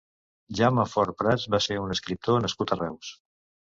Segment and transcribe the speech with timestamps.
[0.59, 3.19] Jaume Fort Prats va ser un escriptor nascut a Reus.